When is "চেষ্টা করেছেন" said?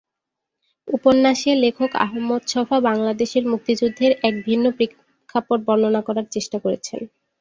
6.31-6.99